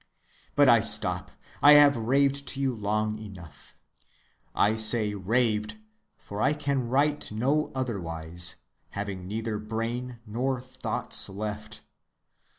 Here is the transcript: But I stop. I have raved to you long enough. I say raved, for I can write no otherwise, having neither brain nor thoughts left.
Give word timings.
But 0.55 0.67
I 0.67 0.79
stop. 0.79 1.29
I 1.61 1.73
have 1.73 1.95
raved 1.95 2.47
to 2.47 2.59
you 2.59 2.73
long 2.73 3.19
enough. 3.19 3.75
I 4.55 4.73
say 4.73 5.13
raved, 5.13 5.77
for 6.17 6.41
I 6.41 6.53
can 6.53 6.87
write 6.87 7.31
no 7.31 7.71
otherwise, 7.75 8.55
having 8.97 9.27
neither 9.27 9.59
brain 9.59 10.17
nor 10.25 10.59
thoughts 10.59 11.29
left. 11.29 11.81